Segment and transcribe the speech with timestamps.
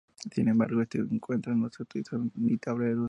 [0.31, 2.99] Sin embargo, en este encuentro no se utilizaron ni tableros ni intermediarios.